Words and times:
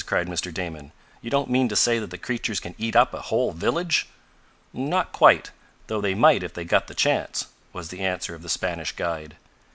cried 0.03 0.25
Mr. 0.27 0.51
Damon. 0.51 0.91
"You 1.21 1.29
don't 1.29 1.47
mean 1.51 1.69
to 1.69 1.75
say 1.75 1.99
that 1.99 2.09
the 2.09 2.17
creatures 2.17 2.59
can 2.59 2.73
eat 2.79 2.95
up 2.95 3.13
a 3.13 3.21
whole 3.21 3.51
village?" 3.51 4.07
"Not 4.73 5.11
quite. 5.11 5.51
Though 5.85 6.01
they 6.01 6.15
might 6.15 6.41
if 6.41 6.55
they 6.55 6.65
got 6.65 6.87
the 6.87 6.95
chance," 6.95 7.49
was 7.71 7.89
the 7.89 8.01
answer 8.03 8.33
of 8.33 8.41
the 8.41 8.49
Spanish 8.49 8.93
guide. 8.93 9.35